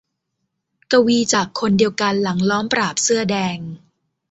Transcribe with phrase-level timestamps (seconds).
[0.91, 3.57] กวีจากคนเดียวกันหลังล้อมปราบเสื้อแดง